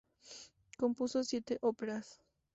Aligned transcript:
Compuso 0.79 1.23
siete 1.23 1.59
óperas. 1.61 2.23